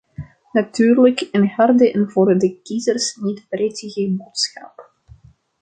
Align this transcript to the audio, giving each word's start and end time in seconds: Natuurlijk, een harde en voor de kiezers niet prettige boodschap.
Natuurlijk, 0.53 1.27
een 1.31 1.47
harde 1.47 1.91
en 1.91 2.09
voor 2.09 2.37
de 2.39 2.59
kiezers 2.63 3.15
niet 3.15 3.45
prettige 3.49 4.15
boodschap. 4.17 4.91